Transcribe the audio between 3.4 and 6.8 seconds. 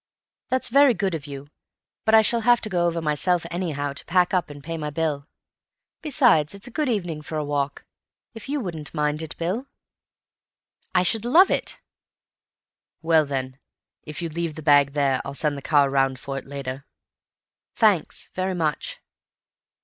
anyhow, to pack up and pay my bill. Besides, it's a